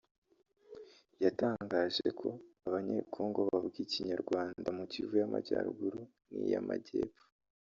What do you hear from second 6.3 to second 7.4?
n’iy’Amajyepfo